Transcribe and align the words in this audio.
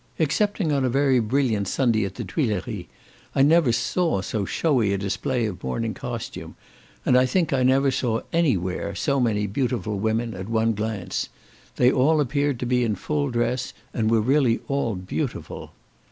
Excepting 0.17 0.71
on 0.71 0.83
a 0.83 0.89
very 0.89 1.19
brilliant 1.19 1.67
Sunday 1.67 2.05
at 2.05 2.15
the 2.15 2.23
Tuilleries, 2.23 2.87
I 3.35 3.43
never 3.43 3.71
saw 3.71 4.21
so 4.21 4.45
shewy 4.45 4.91
a 4.95 4.97
display 4.97 5.45
of 5.45 5.63
morning 5.63 5.93
costume, 5.93 6.55
and 7.05 7.15
I 7.15 7.27
think 7.27 7.53
I 7.53 7.61
never 7.61 7.91
saw 7.91 8.21
any 8.33 8.57
where 8.57 8.95
so 8.95 9.19
many 9.19 9.45
beautiful 9.45 9.99
women 9.99 10.33
at 10.33 10.49
one 10.49 10.73
glance. 10.73 11.29
They 11.75 11.91
all 11.91 12.19
appeared 12.19 12.59
to 12.61 12.65
be 12.65 12.83
in 12.83 12.95
full 12.95 13.29
dress, 13.29 13.73
and 13.93 14.09
were 14.09 14.21
really 14.21 14.59
all 14.67 14.95
beautiful. 14.95 15.71